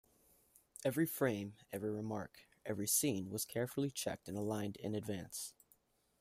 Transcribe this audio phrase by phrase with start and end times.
[0.83, 5.53] Every frame, every remark, every scene was carefully checked and aligned in advance.